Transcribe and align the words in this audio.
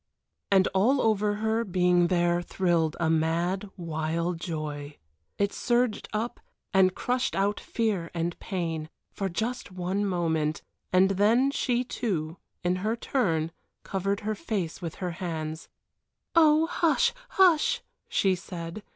And 0.51 0.67
all 0.69 0.99
over 0.99 1.35
her 1.35 1.63
being 1.63 2.07
there 2.07 2.41
thrilled 2.41 2.97
a 2.99 3.07
mad, 3.07 3.69
wild 3.77 4.39
joy. 4.41 4.97
It 5.37 5.53
surged 5.53 6.09
up 6.11 6.39
and 6.73 6.95
crushed 6.95 7.35
out 7.35 7.59
fear 7.59 8.09
and 8.15 8.35
pain 8.39 8.89
for 9.11 9.29
just 9.29 9.71
one 9.71 10.03
moment 10.03 10.63
and 10.91 11.11
then 11.11 11.51
she 11.51 11.83
too, 11.83 12.37
in 12.63 12.77
her 12.77 12.95
turn, 12.95 13.51
covered 13.83 14.21
her 14.21 14.33
face 14.33 14.81
with 14.81 14.95
her 14.95 15.11
hands. 15.11 15.69
"Oh, 16.33 16.65
hush! 16.65 17.13
hush!" 17.37 17.83
she 18.09 18.33
said. 18.33 18.81